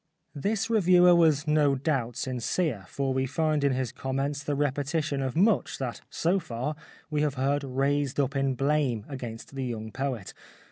This 0.33 0.67
reviewer 0.67 1.13
was 1.13 1.45
no 1.47 1.75
doubt 1.75 2.15
sincere, 2.15 2.85
for 2.89 3.13
we 3.13 3.27
find 3.27 3.63
in 3.63 3.73
his 3.73 3.91
comments 3.91 4.41
the 4.43 4.55
repetition 4.55 5.21
of 5.21 5.35
much 5.35 5.77
that, 5.77 6.01
so 6.09 6.39
far, 6.39 6.75
we 7.11 7.21
have 7.21 7.35
heard 7.35 7.63
raised 7.63 8.19
up 8.19 8.35
in 8.35 8.55
blame 8.55 9.05
against 9.09 9.53
the 9.53 9.63
young 9.65 9.91
poet. 9.91 10.33